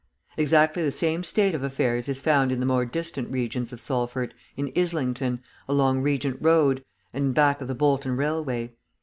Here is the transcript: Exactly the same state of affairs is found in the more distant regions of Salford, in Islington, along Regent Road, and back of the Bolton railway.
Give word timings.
Exactly 0.35 0.81
the 0.81 0.89
same 0.89 1.23
state 1.23 1.53
of 1.53 1.61
affairs 1.61 2.09
is 2.09 2.19
found 2.19 2.51
in 2.51 2.59
the 2.59 2.65
more 2.65 2.85
distant 2.87 3.29
regions 3.29 3.71
of 3.71 3.79
Salford, 3.79 4.33
in 4.57 4.71
Islington, 4.75 5.43
along 5.69 6.01
Regent 6.01 6.37
Road, 6.41 6.83
and 7.13 7.35
back 7.35 7.61
of 7.61 7.67
the 7.67 7.75
Bolton 7.75 8.17
railway. 8.17 8.73